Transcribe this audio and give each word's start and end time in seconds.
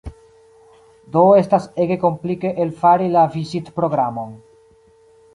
Do 1.15 1.25
estas 1.41 1.67
ege 1.85 1.97
komplike 2.05 2.51
elfari 2.63 3.09
la 3.17 3.25
vizitprogramon. 3.35 4.33